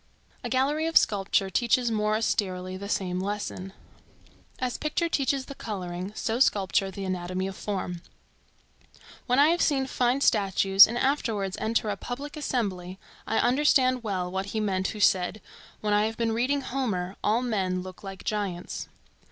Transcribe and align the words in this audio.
A 0.43 0.49
gallery 0.49 0.87
of 0.87 0.97
sculpture 0.97 1.51
teaches 1.51 1.91
more 1.91 2.15
austerely 2.15 2.75
the 2.75 2.89
same 2.89 3.19
lesson. 3.19 3.71
As 4.57 4.79
picture 4.79 5.07
teaches 5.07 5.45
the 5.45 5.53
coloring, 5.53 6.11
so 6.15 6.39
sculpture 6.39 6.89
the 6.89 7.05
anatomy 7.05 7.45
of 7.45 7.55
form. 7.55 8.01
When 9.27 9.37
I 9.37 9.49
have 9.49 9.61
seen 9.61 9.85
fine 9.85 10.21
statues 10.21 10.87
and 10.87 10.97
afterwards 10.97 11.55
enter 11.61 11.89
a 11.91 11.97
public 11.97 12.35
assembly, 12.35 12.97
I 13.27 13.37
understand 13.37 14.01
well 14.03 14.31
what 14.31 14.47
he 14.47 14.59
meant 14.59 14.87
who 14.87 14.99
said, 14.99 15.39
"When 15.81 15.93
I 15.93 16.05
have 16.07 16.17
been 16.17 16.31
reading 16.31 16.61
Homer, 16.61 17.15
all 17.23 17.43
men 17.43 17.83
look 17.83 18.03
like 18.03 18.23
giants." 18.23 18.87